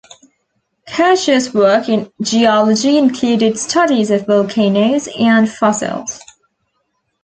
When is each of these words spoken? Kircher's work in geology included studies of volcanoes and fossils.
Kircher's 0.87 1.53
work 1.53 1.87
in 1.87 2.11
geology 2.23 2.97
included 2.97 3.59
studies 3.59 4.09
of 4.09 4.25
volcanoes 4.25 5.07
and 5.19 5.47
fossils. 5.47 6.19